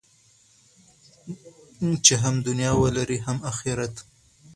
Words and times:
چې 2.05 2.13
هم 2.23 2.35
دنیا 2.47 2.71
ولرئ 2.81 3.19
هم 3.25 3.37
اخرت. 3.51 3.93